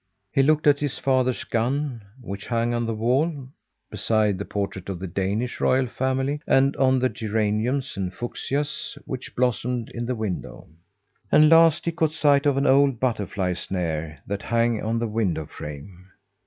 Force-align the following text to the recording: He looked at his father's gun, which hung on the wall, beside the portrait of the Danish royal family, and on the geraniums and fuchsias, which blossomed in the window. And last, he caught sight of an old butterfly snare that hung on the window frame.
He 0.33 0.41
looked 0.41 0.65
at 0.65 0.79
his 0.79 0.97
father's 0.97 1.43
gun, 1.43 2.01
which 2.19 2.47
hung 2.47 2.73
on 2.73 2.87
the 2.87 2.93
wall, 2.95 3.47
beside 3.91 4.39
the 4.39 4.45
portrait 4.45 4.89
of 4.89 4.97
the 4.97 5.05
Danish 5.05 5.61
royal 5.61 5.85
family, 5.85 6.41
and 6.47 6.75
on 6.77 6.97
the 6.97 7.07
geraniums 7.07 7.95
and 7.95 8.11
fuchsias, 8.11 8.97
which 9.05 9.35
blossomed 9.35 9.89
in 9.93 10.07
the 10.07 10.15
window. 10.15 10.65
And 11.31 11.49
last, 11.49 11.85
he 11.85 11.91
caught 11.91 12.13
sight 12.13 12.47
of 12.47 12.57
an 12.57 12.65
old 12.65 12.99
butterfly 12.99 13.53
snare 13.53 14.17
that 14.25 14.41
hung 14.41 14.81
on 14.81 14.97
the 14.97 15.07
window 15.07 15.45
frame. 15.45 16.07